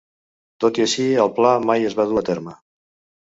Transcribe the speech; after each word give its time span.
Tot 0.63 0.79
i 0.81 0.85
així, 0.85 1.05
el 1.25 1.29
pla 1.35 1.51
mai 1.71 1.85
es 1.91 1.97
va 1.99 2.07
dur 2.13 2.19
a 2.21 2.23
terme. 2.31 2.57